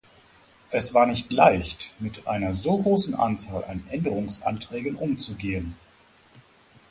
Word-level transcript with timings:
Es 0.71 0.95
war 0.95 1.05
nicht 1.05 1.31
leicht, 1.31 1.93
mit 1.99 2.25
einer 2.27 2.55
so 2.55 2.77
großen 2.79 3.13
Anzahl 3.13 3.63
an 3.65 3.83
Änderungsanträgen 3.91 4.95
umzugehen. 4.95 5.75